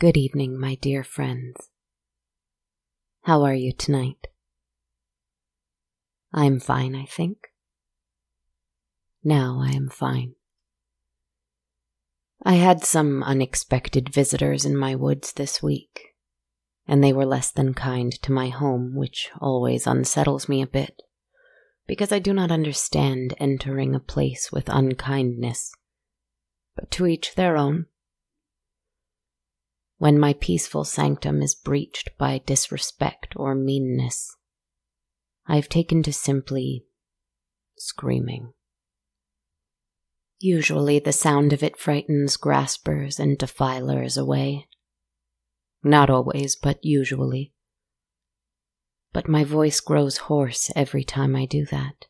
[0.00, 1.70] Good evening, my dear friends.
[3.22, 4.28] How are you tonight?
[6.32, 7.48] I'm fine, I think.
[9.24, 10.36] Now I am fine.
[12.44, 16.14] I had some unexpected visitors in my woods this week,
[16.86, 21.02] and they were less than kind to my home, which always unsettles me a bit,
[21.88, 25.72] because I do not understand entering a place with unkindness.
[26.76, 27.86] But to each their own.
[29.98, 34.36] When my peaceful sanctum is breached by disrespect or meanness,
[35.46, 36.84] I have taken to simply
[37.76, 38.52] screaming.
[40.38, 44.68] Usually the sound of it frightens graspers and defilers away.
[45.82, 47.52] Not always, but usually.
[49.12, 52.04] But my voice grows hoarse every time I do that.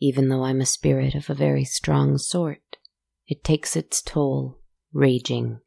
[0.00, 2.78] Even though I'm a spirit of a very strong sort,
[3.28, 4.58] it takes its toll,
[4.92, 5.60] raging,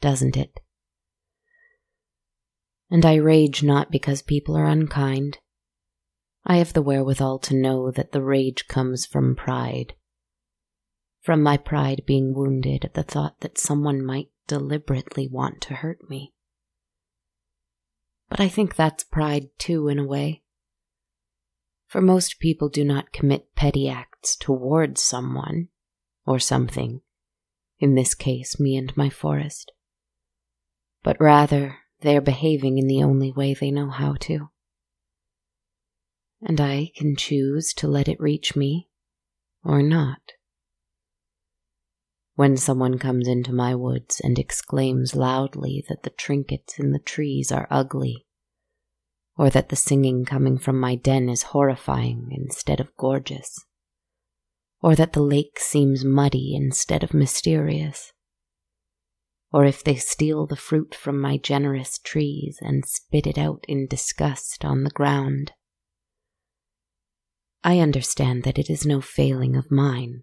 [0.00, 0.60] doesn't it?
[2.90, 5.38] And I rage not because people are unkind.
[6.44, 9.94] I have the wherewithal to know that the rage comes from pride
[11.26, 16.08] from my pride being wounded at the thought that someone might deliberately want to hurt
[16.08, 16.32] me.
[18.28, 20.44] But I think that's pride too, in a way.
[21.88, 25.66] For most people do not commit petty acts towards someone
[26.24, 27.00] or something,
[27.80, 29.72] in this case, me and my forest,
[31.06, 34.48] but rather they are behaving in the only way they know how to.
[36.42, 38.88] And I can choose to let it reach me
[39.62, 40.32] or not.
[42.34, 47.52] When someone comes into my woods and exclaims loudly that the trinkets in the trees
[47.52, 48.26] are ugly,
[49.38, 53.64] or that the singing coming from my den is horrifying instead of gorgeous,
[54.82, 58.12] or that the lake seems muddy instead of mysterious,
[59.52, 63.86] or if they steal the fruit from my generous trees and spit it out in
[63.86, 65.52] disgust on the ground.
[67.64, 70.22] I understand that it is no failing of mine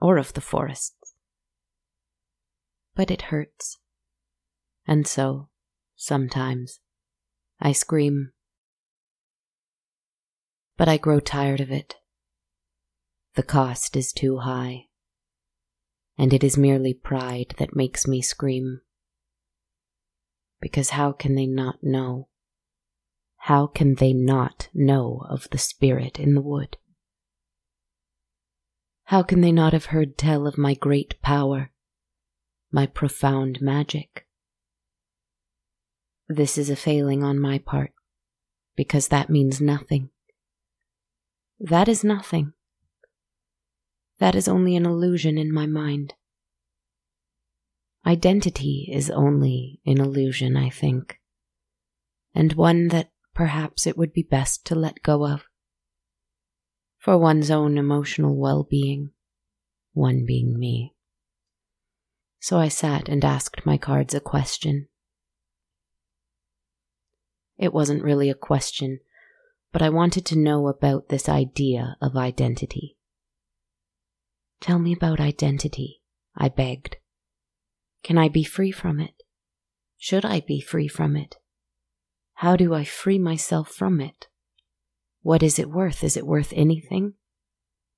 [0.00, 0.94] or of the forest's.
[2.94, 3.78] but it hurts.
[4.86, 5.48] And so,
[5.96, 6.80] sometimes,
[7.60, 8.32] I scream.
[10.76, 11.96] But I grow tired of it.
[13.36, 14.86] The cost is too high,
[16.20, 18.82] and it is merely pride that makes me scream.
[20.60, 22.28] Because how can they not know?
[23.38, 26.76] How can they not know of the spirit in the wood?
[29.04, 31.70] How can they not have heard tell of my great power?
[32.72, 34.26] my profound magic.
[36.28, 37.92] This is a failing on my part,
[38.76, 40.10] because that means nothing.
[41.58, 42.52] That is nothing.
[44.20, 46.14] That is only an illusion in my mind.
[48.06, 51.18] Identity is only an illusion, I think,
[52.34, 55.42] and one that perhaps it would be best to let go of.
[56.98, 59.10] For one's own emotional well being,
[59.92, 60.94] one being me
[62.40, 64.88] so I sat and asked my cards a question.
[67.58, 69.00] It wasn't really a question,
[69.72, 72.96] but I wanted to know about this idea of identity.
[74.60, 76.02] Tell me about identity,
[76.36, 76.96] I begged.
[78.02, 79.22] Can I be free from it?
[79.98, 81.36] Should I be free from it?
[82.34, 84.28] How do I free myself from it?
[85.22, 86.02] What is it worth?
[86.02, 87.14] Is it worth anything?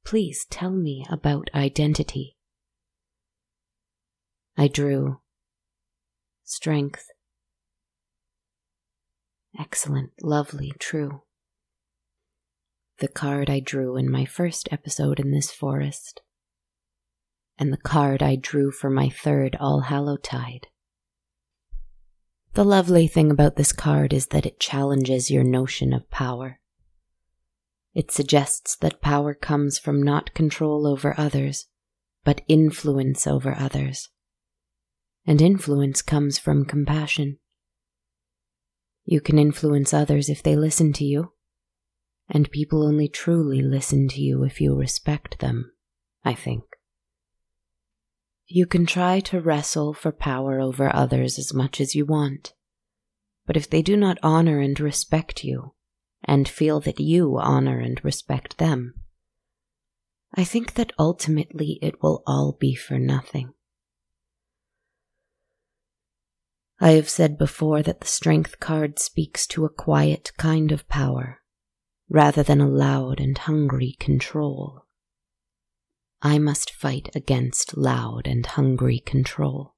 [0.05, 2.37] Please tell me about identity.
[4.57, 5.21] I drew.
[6.45, 7.07] Strength.
[9.59, 11.23] Excellent, lovely, true.
[12.99, 16.21] The card I drew in my first episode in this forest,
[17.59, 20.67] and the card I drew for my third All Hallowtide.
[22.55, 26.61] The lovely thing about this card is that it challenges your notion of power.
[27.95, 31.67] It suggests that power comes from not control over others,
[32.25, 34.09] but influence over others
[35.27, 37.39] and influence comes from compassion.
[39.05, 41.33] You can influence others if they listen to you,
[42.29, 45.73] and people only truly listen to you if you respect them,
[46.25, 46.65] I think.
[48.47, 52.53] You can try to wrestle for power over others as much as you want,
[53.47, 55.75] but if they do not honor and respect you,
[56.25, 58.95] and feel that you honor and respect them,
[60.35, 63.53] I think that ultimately it will all be for nothing.
[66.81, 71.41] I have said before that the strength card speaks to a quiet kind of power,
[72.09, 74.82] rather than a loud and hungry control.
[76.25, 79.75] I must fight against loud and hungry control.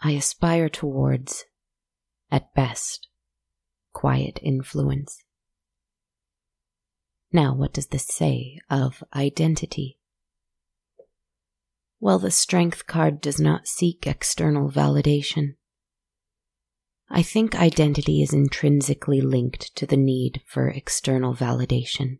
[0.00, 1.46] I aspire towards,
[2.30, 3.08] at best,
[3.92, 5.18] quiet influence.
[7.32, 9.98] Now, what does this say of identity?
[11.98, 15.56] Well, the Strength card does not seek external validation.
[17.10, 22.18] I think identity is intrinsically linked to the need for external validation.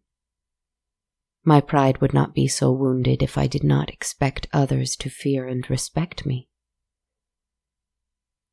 [1.44, 5.46] My pride would not be so wounded if I did not expect others to fear
[5.48, 6.48] and respect me.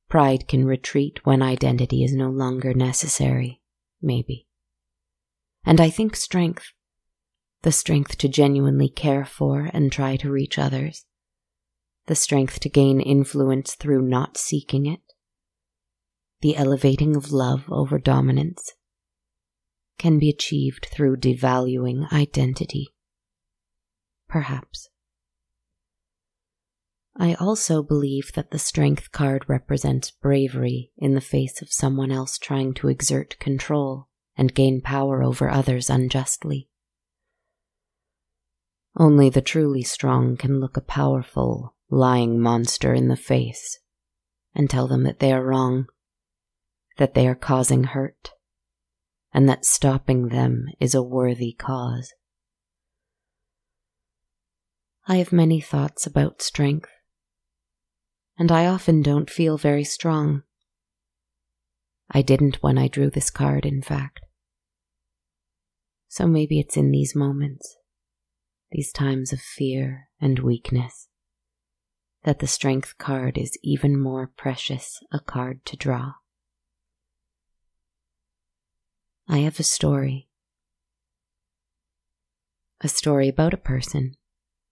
[0.10, 3.62] Pride can retreat when identity is no longer necessary,
[4.02, 4.48] maybe.
[5.64, 6.72] And I think strength,
[7.62, 11.06] the strength to genuinely care for and try to reach others,
[12.08, 15.02] the strength to gain influence through not seeking it,
[16.42, 18.74] the elevating of love over dominance,
[20.00, 22.88] can be achieved through devaluing identity.
[24.28, 24.90] Perhaps.
[27.16, 32.38] I also believe that the Strength card represents bravery in the face of someone else
[32.38, 34.08] trying to exert control
[34.38, 36.70] and gain power over others unjustly.
[38.96, 43.80] Only the truly strong can look a powerful, lying monster in the face
[44.56, 45.88] and tell them that they are wrong,
[46.98, 48.32] that they are causing hurt,
[49.34, 52.14] and that stopping them is a worthy cause.
[55.08, 56.90] I have many thoughts about strength,
[58.38, 60.44] and I often don't feel very strong.
[62.12, 64.20] I didn't when I drew this card, in fact.
[66.08, 67.78] So maybe it's in these moments,
[68.72, 71.08] these times of fear and weakness,
[72.24, 76.14] that the strength card is even more precious a card to draw.
[79.32, 80.28] I have a story.
[82.82, 84.16] A story about a person,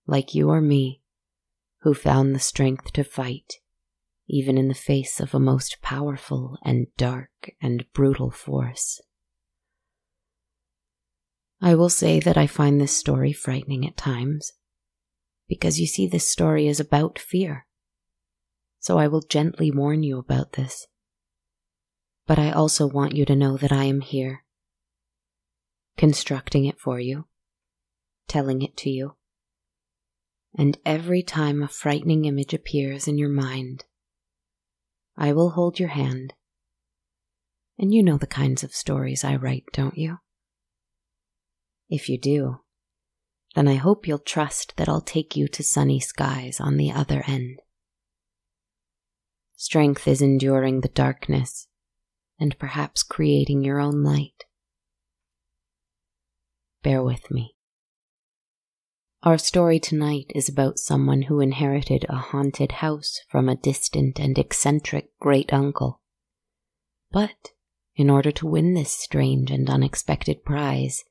[0.07, 1.03] like you or me,
[1.81, 3.53] who found the strength to fight,
[4.27, 8.99] even in the face of a most powerful and dark and brutal force.
[11.61, 14.53] I will say that I find this story frightening at times,
[15.47, 17.67] because you see, this story is about fear.
[18.79, 20.87] So I will gently warn you about this.
[22.25, 24.45] But I also want you to know that I am here
[25.97, 27.25] constructing it for you,
[28.27, 29.15] telling it to you.
[30.55, 33.85] And every time a frightening image appears in your mind,
[35.17, 36.33] I will hold your hand.
[37.77, 40.17] And you know the kinds of stories I write, don't you?
[41.89, 42.61] If you do,
[43.55, 47.23] then I hope you'll trust that I'll take you to sunny skies on the other
[47.27, 47.59] end.
[49.55, 51.67] Strength is enduring the darkness
[52.39, 54.43] and perhaps creating your own light.
[56.87, 57.53] Bear with me.
[59.21, 64.37] Our story tonight is about someone who inherited a haunted house from a distant and
[64.37, 65.99] eccentric great uncle.
[67.11, 67.51] But
[67.97, 71.03] in order to win this strange and unexpected prize,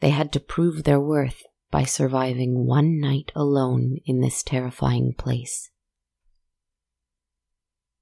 [0.00, 5.70] they had to prove their worth by surviving one night alone in this terrifying place.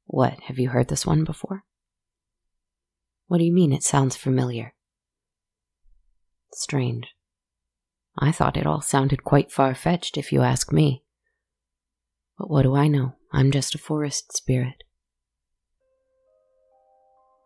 [0.07, 1.63] What, have you heard this one before?
[3.29, 4.73] What do you mean it sounds familiar?
[6.59, 7.09] Strange.
[8.19, 11.05] I thought it all sounded quite far fetched, if you ask me.
[12.39, 13.13] But what do I know?
[13.31, 14.83] I'm just a forest spirit.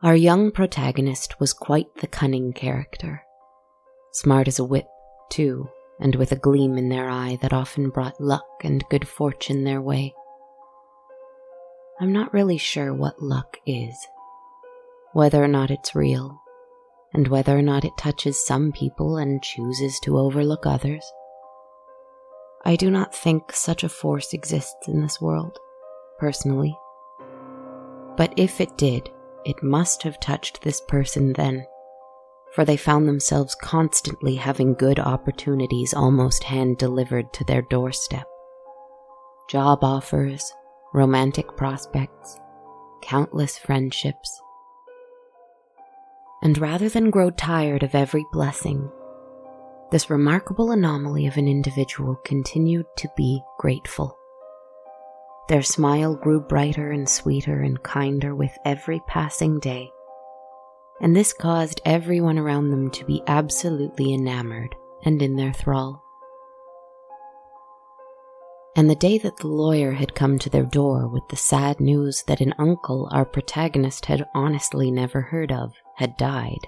[0.01, 3.25] Our young protagonist was quite the cunning character.
[4.13, 4.87] Smart as a whip,
[5.29, 9.65] too, and with a gleam in their eye that often brought luck and good fortune
[9.65, 10.15] their way.
[12.01, 13.93] I'm not really sure what luck is,
[15.15, 16.40] whether or not it's real,
[17.15, 21.05] and whether or not it touches some people and chooses to overlook others.
[22.65, 25.59] I do not think such a force exists in this world,
[26.19, 26.77] personally.
[28.17, 29.11] But if it did,
[29.45, 31.67] it must have touched this person then,
[32.55, 38.27] for they found themselves constantly having good opportunities almost hand delivered to their doorstep.
[39.49, 40.53] Job offers,
[40.93, 42.39] romantic prospects,
[43.03, 44.41] countless friendships,
[46.43, 48.91] and rather than grow tired of every blessing,
[49.91, 54.17] this remarkable anomaly of an individual continued to be grateful.
[55.49, 59.91] Their smile grew brighter and sweeter and kinder with every passing day,
[61.01, 66.05] and this caused everyone around them to be absolutely enamored and in their thrall.
[68.77, 72.23] And the day that the lawyer had come to their door with the sad news
[72.29, 76.67] that an uncle our protagonist had honestly never heard of had died,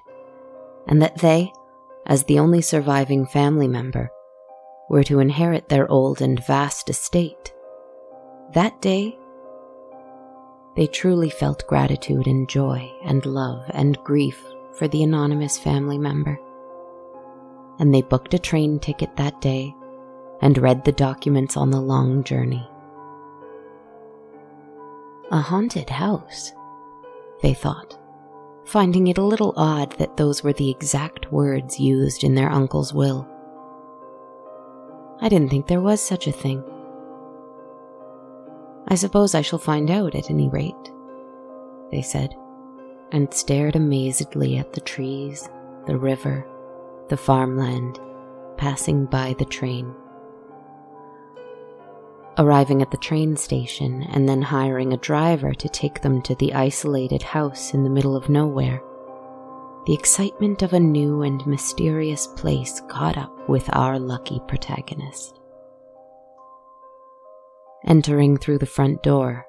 [0.87, 1.51] and that they,
[2.07, 4.11] as the only surviving family member,
[4.91, 7.53] were to inherit their old and vast estate.
[8.53, 9.19] That day,
[10.77, 14.39] they truly felt gratitude and joy and love and grief
[14.75, 16.39] for the anonymous family member.
[17.79, 19.75] And they booked a train ticket that day
[20.43, 22.69] and read the documents on the long journey.
[25.31, 26.53] A haunted house,
[27.41, 27.99] they thought,
[28.73, 32.95] finding it a little odd that those were the exact words used in their uncle's
[32.95, 33.29] will.
[35.21, 36.64] I didn't think there was such a thing.
[38.88, 40.91] I suppose I shall find out at any rate,
[41.91, 42.35] they said,
[43.12, 45.50] and stared amazedly at the trees,
[45.87, 46.47] the river,
[47.11, 48.00] the farmland,
[48.57, 49.95] passing by the train.
[52.39, 56.55] Arriving at the train station and then hiring a driver to take them to the
[56.55, 58.83] isolated house in the middle of nowhere,
[59.87, 65.39] the excitement of a new and mysterious place caught up with our lucky protagonist.
[67.85, 69.45] Entering through the front door,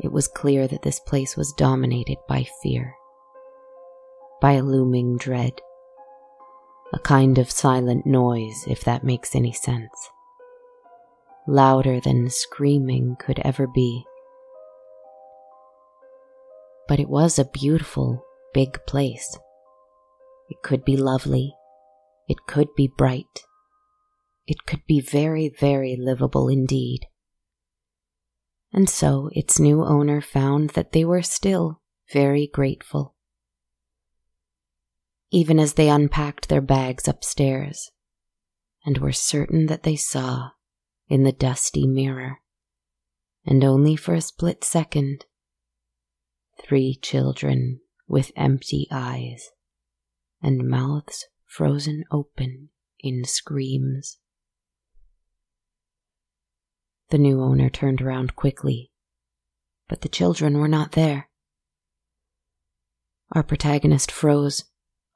[0.00, 2.96] it was clear that this place was dominated by fear,
[4.40, 5.60] by a looming dread,
[6.92, 10.10] a kind of silent noise, if that makes any sense,
[11.46, 14.04] louder than screaming could ever be.
[16.88, 19.38] But it was a beautiful, big place.
[20.48, 21.54] It could be lovely.
[22.28, 23.44] It could be bright.
[24.46, 27.06] It could be very, very livable indeed
[28.72, 31.80] and so its new owner found that they were still
[32.12, 33.14] very grateful.
[35.30, 37.90] Even as they unpacked their bags upstairs
[38.84, 40.50] and were certain that they saw
[41.12, 42.40] in the dusty mirror,
[43.44, 45.26] and only for a split second,
[46.58, 47.78] three children
[48.08, 49.50] with empty eyes
[50.40, 54.16] and mouths frozen open in screams.
[57.10, 58.90] The new owner turned around quickly,
[59.90, 61.28] but the children were not there.
[63.32, 64.64] Our protagonist froze,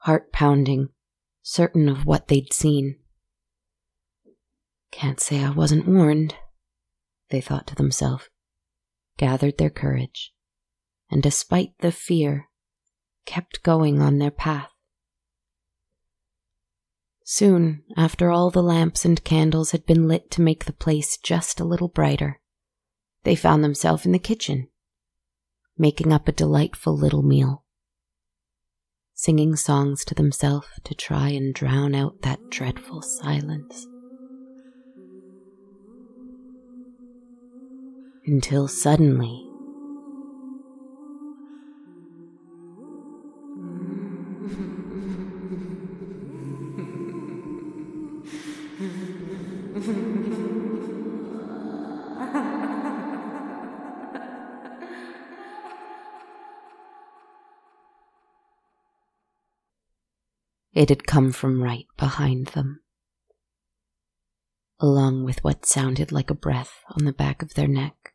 [0.01, 0.91] heart pounding,
[1.41, 2.99] certain of what they'd seen.
[4.97, 6.37] Can't say I wasn't warned,
[7.29, 8.31] they thought to themselves,
[9.19, 10.33] gathered their courage,
[11.11, 12.49] and despite the fear,
[13.27, 14.71] kept going on their path.
[17.25, 21.61] Soon, after all the lamps and candles had been lit to make the place just
[21.61, 22.41] a little brighter,
[23.25, 24.69] they found themselves in the kitchen,
[25.77, 27.67] making up a delightful little meal,
[29.13, 33.87] singing songs to themselves to try and drown out that dreadful silence.
[38.29, 39.45] Until suddenly,
[60.73, 62.81] It had come from right behind them,
[64.81, 68.06] along with what sounded like a breath on the back of their neck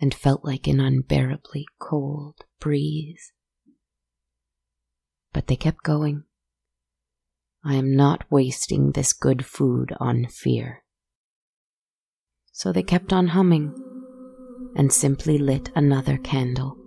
[0.00, 3.32] and felt like an unbearably cold breeze.
[5.32, 6.24] But they kept going.
[7.64, 10.84] I am not wasting this good food on fear.
[12.52, 13.74] So they kept on humming
[14.76, 16.78] and simply lit another candle.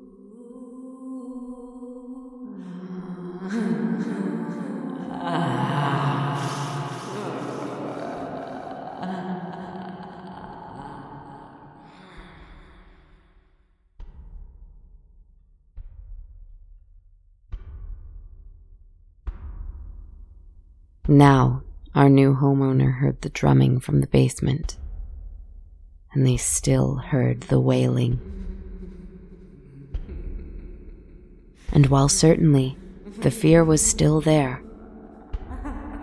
[21.09, 21.63] Now,
[21.95, 24.77] our new homeowner heard the drumming from the basement,
[26.13, 28.19] and they still heard the wailing.
[31.73, 32.77] And while certainly
[33.21, 34.61] the fear was still there,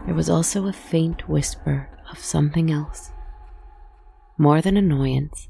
[0.07, 3.13] there was also a faint whisper of something else.
[4.37, 5.47] More than annoyance,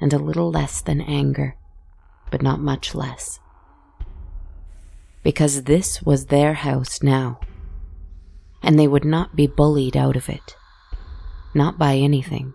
[0.00, 1.54] and a little less than anger,
[2.32, 3.38] but not much less.
[5.22, 7.38] Because this was their house now
[8.62, 10.56] and they would not be bullied out of it.
[11.54, 12.54] Not by anything.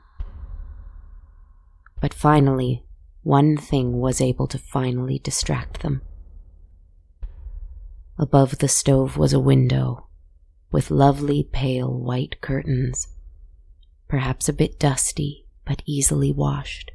[2.00, 2.84] But finally,
[3.24, 6.02] one thing was able to finally distract them.
[8.18, 10.08] Above the stove was a window
[10.72, 13.08] with lovely pale white curtains,
[14.08, 16.92] perhaps a bit dusty, but easily washed.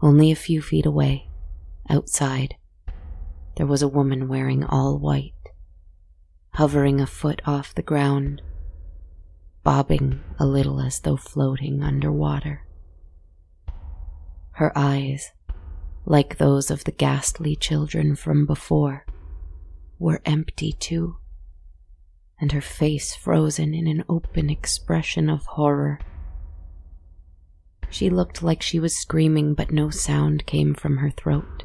[0.00, 1.28] Only a few feet away,
[1.88, 2.56] outside,
[3.56, 5.32] there was a woman wearing all white
[6.58, 8.42] hovering a foot off the ground,
[9.62, 12.66] bobbing a little as though floating under water.
[14.50, 15.30] Her eyes,
[16.04, 19.06] like those of the ghastly children from before,
[20.00, 21.18] were empty too,
[22.40, 26.00] and her face frozen in an open expression of horror.
[27.88, 31.62] She looked like she was screaming, but no sound came from her throat.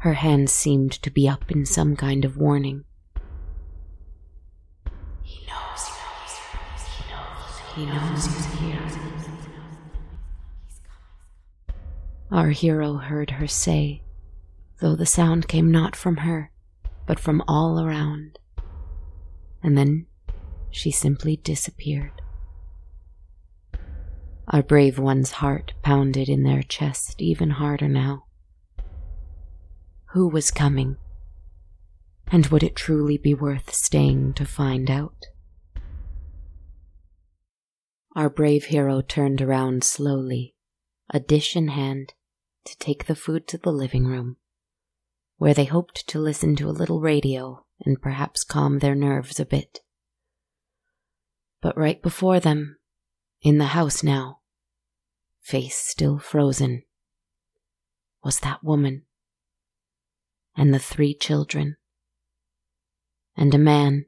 [0.00, 2.84] Her hands seemed to be up in some kind of warning.
[5.46, 5.88] Knows,
[7.74, 8.80] he knows, he knows he's here.
[12.30, 14.02] Our hero heard her say,
[14.80, 16.50] though the sound came not from her,
[17.06, 18.38] but from all around.
[19.62, 20.06] And then
[20.70, 22.20] she simply disappeared.
[24.48, 28.24] Our brave one's heart pounded in their chest even harder now.
[30.06, 30.96] Who was coming?
[32.34, 35.26] And would it truly be worth staying to find out?
[38.16, 40.56] Our brave hero turned around slowly,
[41.08, 42.12] a dish in hand,
[42.64, 44.38] to take the food to the living room,
[45.36, 49.46] where they hoped to listen to a little radio and perhaps calm their nerves a
[49.46, 49.78] bit.
[51.60, 52.78] But right before them,
[53.42, 54.40] in the house now,
[55.40, 56.82] face still frozen,
[58.24, 59.04] was that woman,
[60.56, 61.76] and the three children,
[63.36, 64.06] and a man,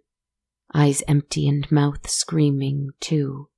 [0.74, 3.48] eyes empty and mouth screaming, too.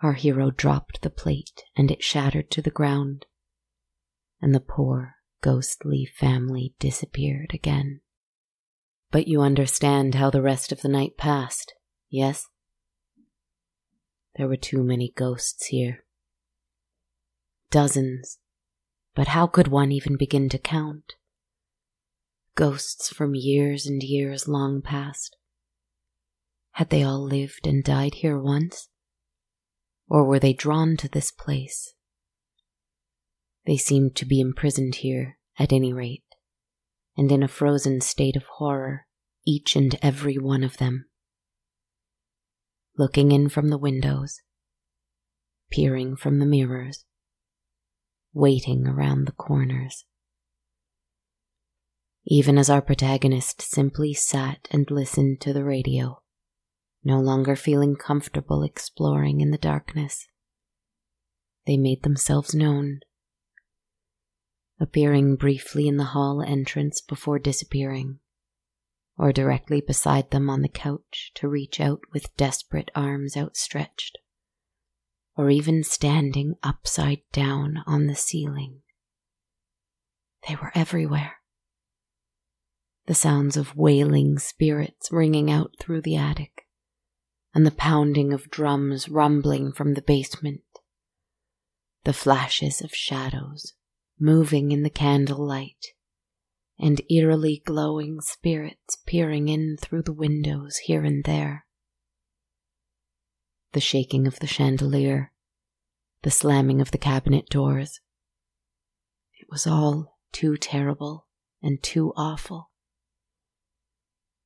[0.00, 3.26] Our hero dropped the plate and it shattered to the ground,
[4.40, 8.00] and the poor, ghostly family disappeared again.
[9.10, 11.74] But you understand how the rest of the night passed,
[12.08, 12.46] yes?
[14.36, 16.04] There were too many ghosts here.
[17.70, 18.38] Dozens.
[19.14, 21.14] But how could one even begin to count?
[22.58, 25.36] Ghosts from years and years long past.
[26.72, 28.88] Had they all lived and died here once?
[30.08, 31.94] Or were they drawn to this place?
[33.64, 36.24] They seemed to be imprisoned here, at any rate,
[37.16, 39.06] and in a frozen state of horror,
[39.46, 41.04] each and every one of them
[42.98, 44.40] looking in from the windows,
[45.70, 47.04] peering from the mirrors,
[48.32, 50.04] waiting around the corners.
[52.30, 56.20] Even as our protagonist simply sat and listened to the radio,
[57.02, 60.28] no longer feeling comfortable exploring in the darkness,
[61.66, 63.00] they made themselves known,
[64.78, 68.18] appearing briefly in the hall entrance before disappearing
[69.16, 74.18] or directly beside them on the couch to reach out with desperate arms outstretched,
[75.34, 78.82] or even standing upside down on the ceiling.
[80.46, 81.37] They were everywhere.
[83.08, 86.66] The sounds of wailing spirits ringing out through the attic,
[87.54, 90.60] and the pounding of drums rumbling from the basement,
[92.04, 93.72] the flashes of shadows
[94.20, 95.86] moving in the candle light
[96.78, 101.64] and eerily glowing spirits peering in through the windows here and there.
[103.72, 105.32] The shaking of the chandelier,
[106.24, 108.00] the slamming of the cabinet doors.
[109.40, 111.26] It was all too terrible
[111.62, 112.68] and too awful.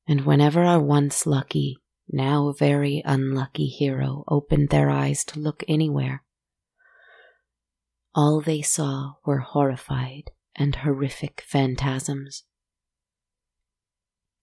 [0.07, 6.23] And whenever our once lucky, now very unlucky hero opened their eyes to look anywhere,
[8.15, 12.45] all they saw were horrified and horrific phantasms.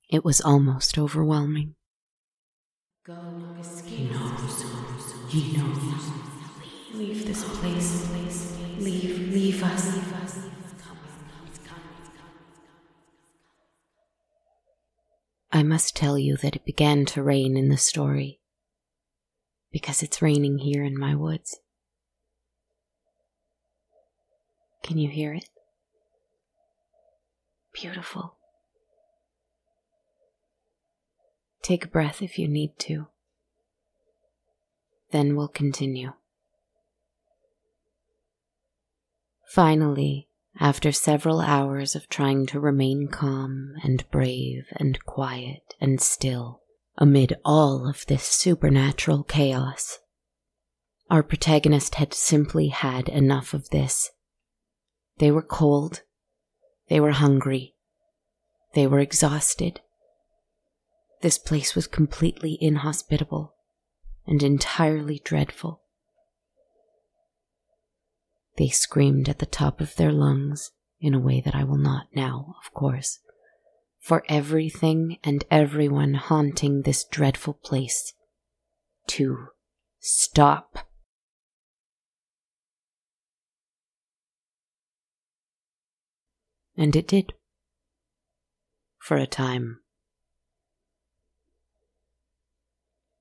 [0.10, 1.76] It was almost overwhelming.
[3.06, 4.64] He knows.
[5.30, 6.12] He knows.
[6.94, 8.08] Leave this place.
[8.08, 10.59] Please leave, leave us.
[15.52, 18.40] I must tell you that it began to rain in the story
[19.72, 21.60] because it's raining here in my woods.
[24.84, 25.50] Can you hear it?
[27.74, 28.36] Beautiful.
[31.62, 33.08] Take a breath if you need to.
[35.12, 36.14] Then we'll continue.
[39.48, 40.29] Finally,
[40.60, 46.62] after several hours of trying to remain calm and brave and quiet and still
[46.98, 50.00] amid all of this supernatural chaos,
[51.10, 54.12] our protagonist had simply had enough of this.
[55.18, 56.04] They were cold
[56.90, 57.76] they were hungry.
[58.74, 59.80] They were exhausted.
[61.22, 63.54] This place was completely inhospitable
[64.26, 65.79] and entirely dreadful.
[68.60, 72.08] They screamed at the top of their lungs in a way that I will not
[72.14, 73.20] now, of course,
[73.98, 78.14] for everything and everyone haunting this dreadful place
[79.08, 79.48] to
[80.02, 80.90] stop.
[86.76, 87.32] And it did.
[88.98, 89.80] For a time.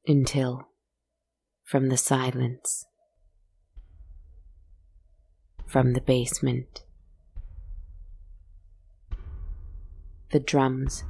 [0.04, 0.70] Until,
[1.62, 2.86] from the silence,
[5.68, 6.82] from the basement,
[10.30, 11.04] the drums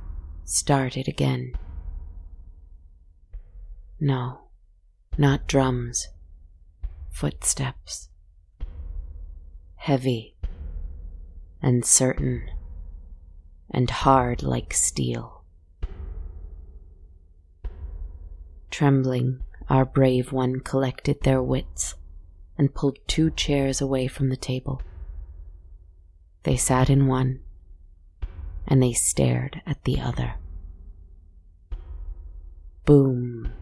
[0.44, 1.52] started again.
[4.00, 4.48] No,
[5.16, 6.08] not drums,
[7.08, 8.08] footsteps.
[9.76, 10.34] Heavy
[11.62, 12.50] and certain
[13.70, 15.44] and hard like steel.
[18.72, 19.40] Trembling,
[19.70, 21.94] our brave one collected their wits
[22.58, 24.82] and pulled two chairs away from the table.
[26.42, 27.40] They sat in one,
[28.66, 30.34] and they stared at the other.
[32.84, 33.52] Boom,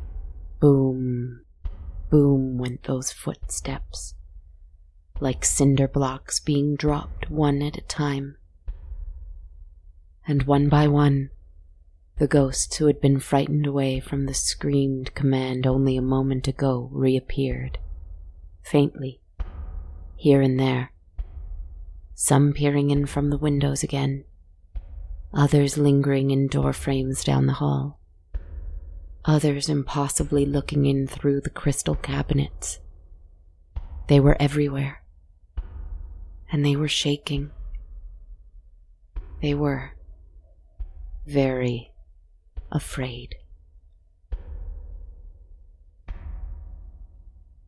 [0.58, 1.42] boom,
[2.10, 4.14] boom went those footsteps,
[5.20, 8.36] like cinder blocks being dropped one at a time
[10.26, 11.30] and one by one,
[12.18, 16.88] the ghosts who had been frightened away from the screamed command only a moment ago
[16.92, 17.78] reappeared,
[18.66, 19.20] faintly,
[20.16, 20.90] here and there,
[22.14, 24.24] some peering in from the windows again,
[25.32, 28.00] others lingering in door frames down the hall,
[29.24, 32.80] others impossibly looking in through the crystal cabinets.
[34.08, 35.04] They were everywhere,
[36.50, 37.52] and they were shaking.
[39.40, 39.92] They were
[41.24, 41.92] very
[42.72, 43.36] afraid.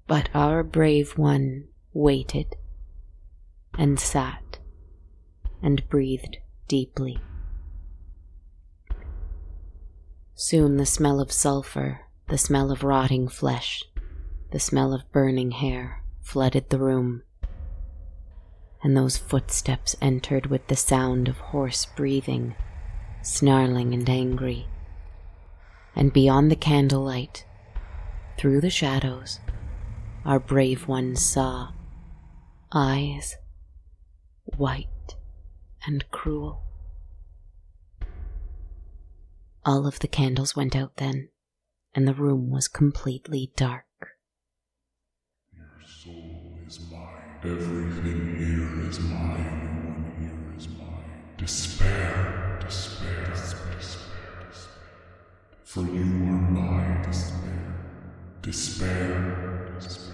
[0.09, 2.57] But our brave one waited
[3.75, 4.59] and sat
[5.63, 7.21] and breathed deeply.
[10.35, 13.85] Soon the smell of sulfur, the smell of rotting flesh,
[14.51, 17.23] the smell of burning hair flooded the room,
[18.83, 22.57] and those footsteps entered with the sound of hoarse breathing
[23.23, 24.67] snarling and angry.
[25.95, 27.45] And beyond the candlelight,
[28.39, 29.41] through the shadows,
[30.29, 31.71] our brave ones saw
[32.71, 33.37] eyes
[34.45, 35.17] white
[35.87, 36.61] and cruel.
[39.65, 41.31] All of the candles went out then,
[41.95, 43.87] and the room was completely dark.
[45.51, 47.39] Your soul is mine.
[47.43, 49.41] Everything here is mine.
[49.41, 51.23] Everyone here is mine.
[51.39, 53.31] Despair, despair.
[53.31, 54.75] Despair, despair.
[55.65, 57.77] For you are my despair,
[58.43, 60.08] despair, despair, despair.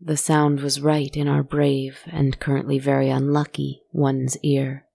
[0.00, 4.86] The sound was right in our brave and currently very unlucky one's ear.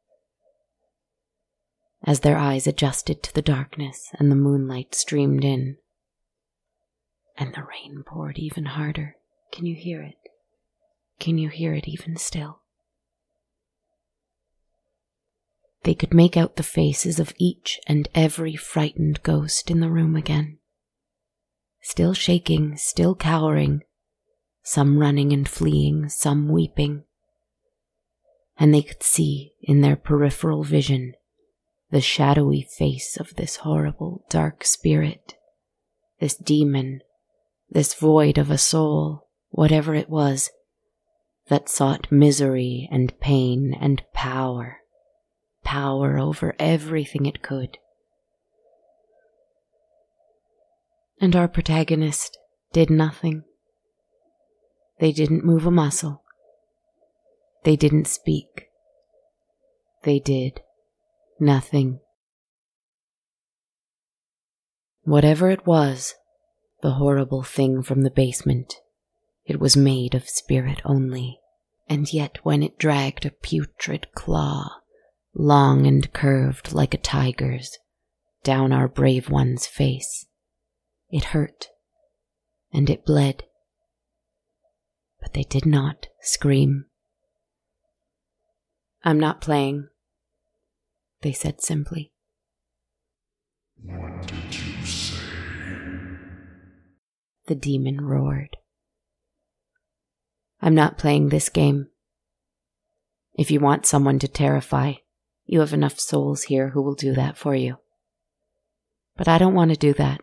[2.03, 5.77] As their eyes adjusted to the darkness and the moonlight streamed in,
[7.37, 9.15] and the rain poured even harder.
[9.51, 10.17] Can you hear it?
[11.19, 12.61] Can you hear it even still?
[15.87, 20.17] They could make out the faces of each and every frightened ghost in the room
[20.17, 20.57] again.
[21.79, 23.83] Still shaking, still cowering,
[24.63, 27.05] some running and fleeing, some weeping.
[28.57, 31.13] And they could see in their peripheral vision
[31.89, 35.35] the shadowy face of this horrible dark spirit,
[36.19, 36.99] this demon,
[37.69, 40.49] this void of a soul whatever it was,
[41.47, 44.81] that sought misery and pain and power,
[45.67, 47.77] power over everything it could.
[51.19, 52.37] And our protagonist
[52.71, 53.43] did nothing.
[55.01, 56.23] They didn't move a muscle.
[57.65, 58.69] They didn't speak.
[60.03, 60.61] They did
[61.37, 61.99] nothing.
[65.03, 66.15] Whatever it was,
[66.81, 68.75] the horrible thing from the basement
[69.45, 71.39] it was made of spirit only,
[71.89, 74.69] and yet when it dragged a putrid claw,
[75.37, 77.77] long and curved like a tiger's,
[78.43, 80.25] down our brave one's face,
[81.09, 81.67] it hurt
[82.73, 83.43] and it bled.
[85.21, 86.85] But they did not scream.
[89.03, 89.87] I'm not playing,
[91.21, 92.11] they said simply.
[93.83, 95.17] What did you say?
[97.45, 98.57] The demon roared.
[100.61, 101.87] I'm not playing this game.
[103.35, 104.93] If you want someone to terrify,
[105.47, 107.77] you have enough souls here who will do that for you.
[109.15, 110.21] But I don't want to do that.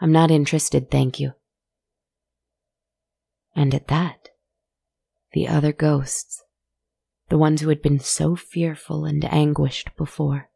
[0.00, 1.34] I'm not interested, thank you.
[3.54, 4.30] And at that,
[5.32, 6.42] the other ghosts,
[7.28, 10.50] the ones who had been so fearful and anguished before,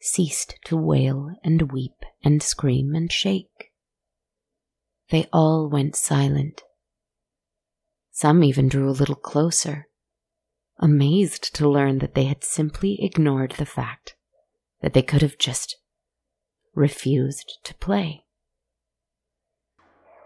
[0.00, 3.72] ceased to wail and weep and scream and shake.
[5.10, 6.62] They all went silent.
[8.10, 9.88] Some even drew a little closer,
[10.82, 14.16] amazed to learn that they had simply ignored the fact
[14.82, 15.76] that they could have just
[16.74, 18.24] refused to play.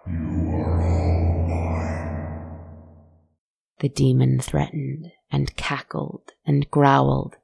[0.07, 2.59] You are all mine.
[3.81, 7.37] The demon threatened and cackled and growled.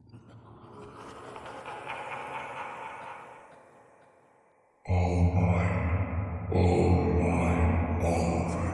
[4.88, 6.48] All mine.
[6.52, 8.02] All mine.
[8.04, 8.72] All of you.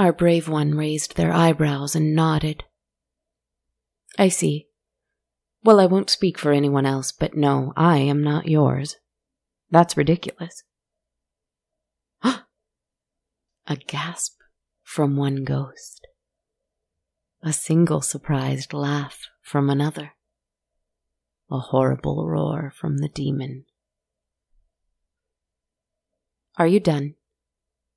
[0.00, 2.64] Our brave one raised their eyebrows and nodded.
[4.18, 4.68] I see.
[5.62, 8.96] Well, I won't speak for anyone else, but no, I am not yours.
[9.70, 10.62] That's ridiculous.
[12.24, 12.40] A
[13.86, 14.38] gasp
[14.82, 16.06] from one ghost.
[17.42, 20.12] A single surprised laugh from another.
[21.50, 23.66] A horrible roar from the demon.
[26.56, 27.16] Are you done?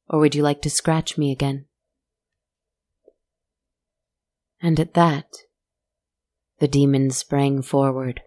[0.09, 1.67] Or would you like to scratch me again?
[4.63, 5.27] And at that,
[6.59, 8.21] the demon sprang forward,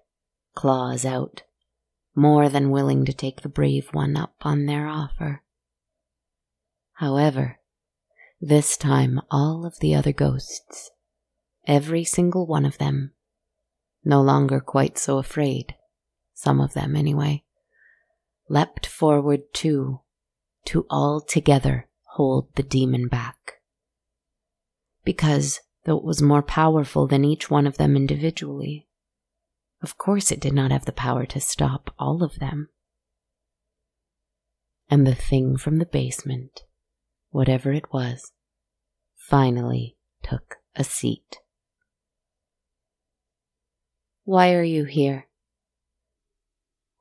[0.55, 1.45] claws out,
[2.15, 5.43] more than willing to take the brave one up on their offer.
[6.97, 7.59] However,
[8.39, 10.91] this time all of the other ghosts,
[11.67, 13.13] every single one of them,
[14.05, 15.75] no longer quite so afraid,
[16.35, 17.45] some of them anyway,
[18.51, 20.01] leapt forward too,
[20.67, 23.55] to all together hold the demon back.
[25.03, 28.89] Because though it was more powerful than each one of them individually.
[29.81, 32.71] Of course, it did not have the power to stop all of them.
[34.91, 36.65] And the thing from the basement,
[37.31, 38.33] whatever it was,
[39.17, 41.39] finally took a seat.
[44.25, 45.29] Why are you here?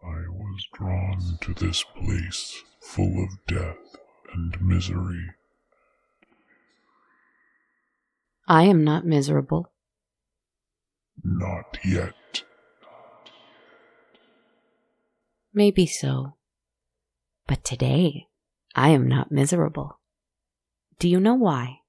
[0.03, 3.95] I was drawn to this place full of death
[4.31, 5.25] and misery.
[8.47, 9.71] I am not miserable.
[11.23, 12.43] Not yet.
[15.51, 16.36] Maybe so.
[17.47, 18.27] But today,
[18.75, 19.99] I am not miserable.
[20.99, 21.79] Do you know why?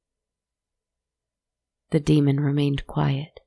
[1.90, 3.40] The demon remained quiet.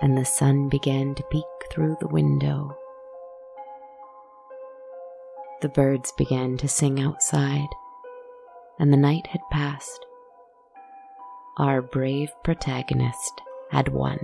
[0.00, 2.76] And the sun began to peek through the window.
[5.62, 7.68] The birds began to sing outside,
[8.80, 10.04] and the night had passed.
[11.56, 14.18] Our brave protagonist had won.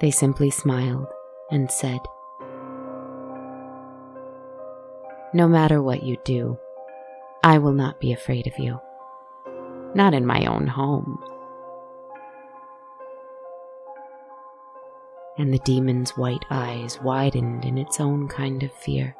[0.00, 1.08] They simply smiled
[1.50, 1.98] and said,
[5.34, 6.56] No matter what you do,
[7.42, 8.78] I will not be afraid of you.
[9.96, 11.18] Not in my own home.
[15.38, 19.16] And the demon's white eyes widened in its own kind of fear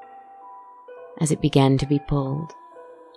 [1.20, 2.54] as it began to be pulled,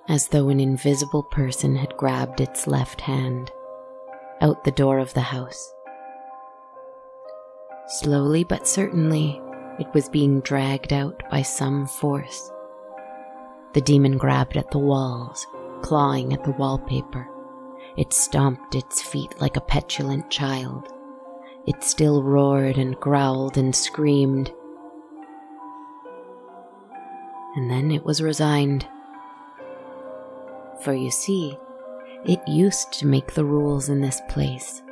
[0.07, 3.51] as though an invisible person had grabbed its left hand,
[4.41, 5.73] out the door of the house.
[7.87, 9.41] Slowly but certainly,
[9.79, 12.51] it was being dragged out by some force.
[13.73, 15.45] The demon grabbed at the walls,
[15.81, 17.27] clawing at the wallpaper.
[17.97, 20.89] It stomped its feet like a petulant child.
[21.67, 24.53] It still roared and growled and screamed.
[27.55, 28.87] And then it was resigned.
[30.81, 31.57] For you see,
[32.23, 34.83] it used to make the rules in this place.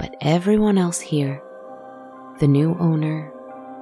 [0.00, 1.40] But everyone else here,
[2.40, 3.32] the new owner,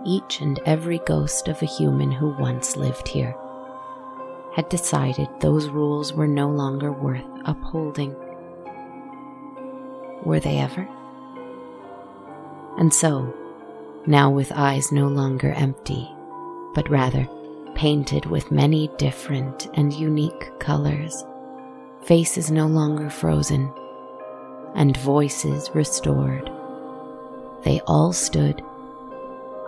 [0.05, 3.35] each and every ghost of a human who once lived here,
[4.55, 8.15] had decided those rules were no longer worth upholding.
[10.25, 10.89] Were they ever?
[12.79, 13.35] And so,
[14.07, 16.09] now with eyes no longer empty,
[16.75, 17.29] but rather
[17.75, 21.25] painted with many different and unique colors,
[22.05, 23.73] faces no longer frozen,
[24.77, 26.51] and voices restored,
[27.65, 28.63] they all stood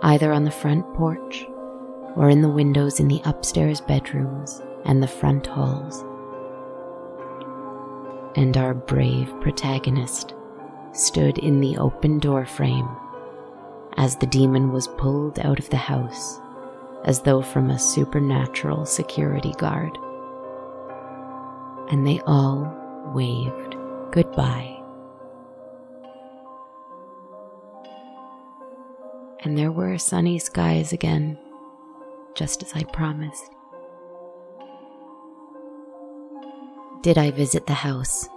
[0.03, 1.45] either on the front porch
[2.15, 6.01] or in the windows in the upstairs bedrooms and the front halls.
[8.37, 10.33] And our brave protagonist
[10.93, 12.89] stood in the open door frame
[13.97, 16.39] as the demon was pulled out of the house
[17.05, 19.97] as though from a supernatural security guard.
[21.89, 22.71] And they all
[23.13, 23.75] waved
[24.11, 24.77] goodbye.
[29.43, 31.37] And there were sunny skies again,
[32.35, 33.49] just as I promised.
[37.01, 38.29] Did I visit the house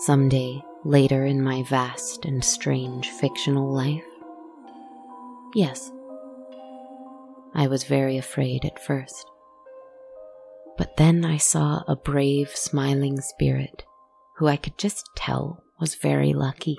[0.00, 4.04] someday later in my vast and strange fictional life?
[5.54, 5.90] Yes.
[7.54, 9.26] I was very afraid at first.
[10.76, 13.84] But then I saw a brave, smiling spirit
[14.36, 16.78] who I could just tell was very lucky.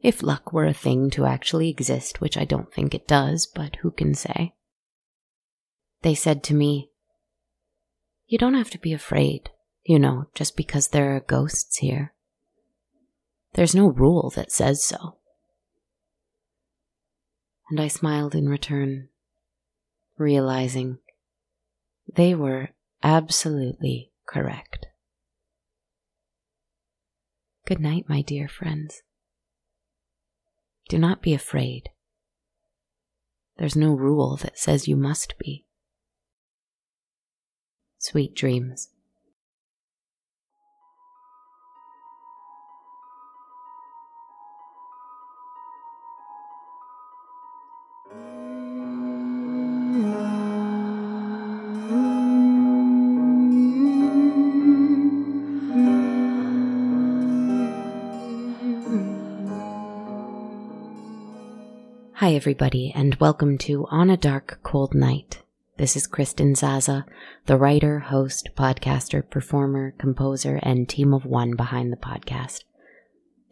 [0.00, 3.76] If luck were a thing to actually exist, which I don't think it does, but
[3.76, 4.54] who can say?
[6.02, 6.90] They said to me,
[8.26, 9.50] You don't have to be afraid,
[9.84, 12.14] you know, just because there are ghosts here.
[13.54, 15.16] There's no rule that says so.
[17.70, 19.08] And I smiled in return,
[20.18, 20.98] realizing
[22.14, 22.70] they were
[23.02, 24.86] absolutely correct.
[27.66, 29.02] Good night, my dear friends.
[30.88, 31.88] Do not be afraid.
[33.56, 35.64] There's no rule that says you must be.
[37.98, 38.90] Sweet dreams.
[62.24, 65.42] Hi, everybody, and welcome to On a Dark, Cold Night.
[65.76, 67.04] This is Kristen Zaza,
[67.44, 72.64] the writer, host, podcaster, performer, composer, and team of one behind the podcast.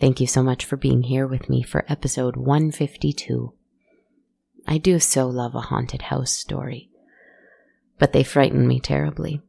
[0.01, 3.53] Thank you so much for being here with me for episode 152.
[4.67, 6.89] I do so love a haunted house story,
[7.99, 9.43] but they frighten me terribly.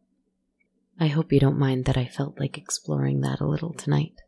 [1.00, 4.22] I hope you don't mind that I felt like exploring that a little tonight.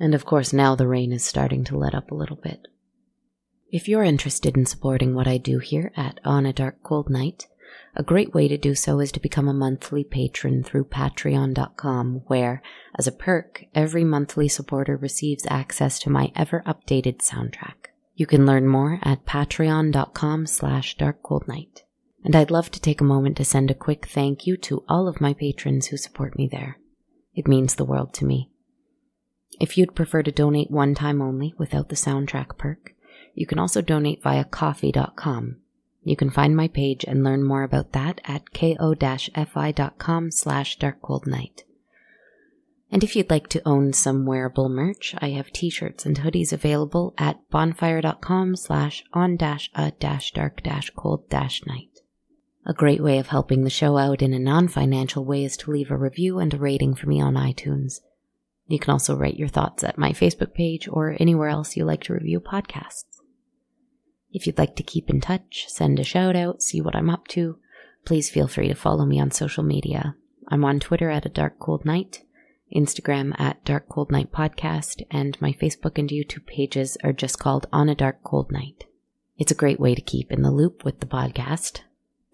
[0.00, 2.68] And of course, now the rain is starting to let up a little bit.
[3.70, 7.48] If you're interested in supporting what I do here at On a Dark Cold Night,
[7.96, 12.62] a great way to do so is to become a monthly patron through patreon.com, where,
[12.96, 17.90] as a perk, every monthly supporter receives access to my ever updated soundtrack.
[18.14, 21.82] You can learn more at patreon.com slash darkcoldnight.
[22.22, 25.08] And I'd love to take a moment to send a quick thank you to all
[25.08, 26.78] of my patrons who support me there.
[27.34, 28.50] It means the world to me.
[29.58, 32.92] If you'd prefer to donate one time only without the soundtrack perk,
[33.36, 35.58] you can also donate via ko-fi.com.
[36.02, 41.62] You can find my page and learn more about that at ko-fi.com slash darkcoldnight.
[42.90, 47.12] And if you'd like to own some wearable merch, I have t-shirts and hoodies available
[47.18, 52.00] at bonfire.com slash on dash a dash dark dash cold dash night.
[52.64, 55.90] A great way of helping the show out in a non-financial way is to leave
[55.90, 58.00] a review and a rating for me on iTunes.
[58.66, 62.04] You can also write your thoughts at my Facebook page or anywhere else you like
[62.04, 63.15] to review podcasts.
[64.36, 67.26] If you'd like to keep in touch, send a shout out, see what I'm up
[67.28, 67.56] to,
[68.04, 70.14] please feel free to follow me on social media.
[70.48, 72.20] I'm on Twitter at a dark cold night,
[72.70, 77.66] Instagram at dark cold night podcast, and my Facebook and YouTube pages are just called
[77.72, 78.84] on a dark cold night.
[79.38, 81.80] It's a great way to keep in the loop with the podcast.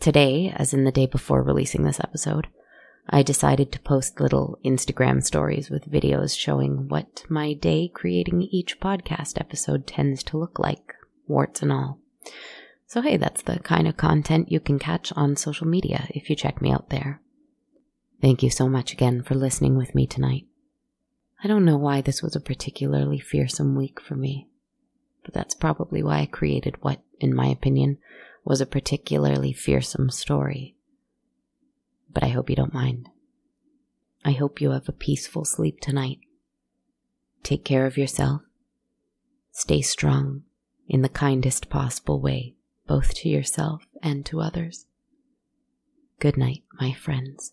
[0.01, 2.49] Today, as in the day before releasing this episode,
[3.09, 8.81] I decided to post little Instagram stories with videos showing what my day creating each
[8.81, 10.97] podcast episode tends to look like
[11.27, 11.99] warts and all.
[12.87, 16.37] So, hey, that's the kind of content you can catch on social media if you
[16.37, 17.23] check me out there.
[18.21, 20.47] Thank you so much again for listening with me tonight.
[21.43, 24.49] I don't know why this was a particularly fearsome week for me,
[25.25, 27.99] but that's probably why I created what, in my opinion,
[28.45, 30.77] was a particularly fearsome story.
[32.13, 33.09] But I hope you don't mind.
[34.25, 36.19] I hope you have a peaceful sleep tonight.
[37.43, 38.43] Take care of yourself.
[39.51, 40.43] Stay strong
[40.89, 42.55] in the kindest possible way,
[42.87, 44.87] both to yourself and to others.
[46.19, 47.53] Good night, my friends.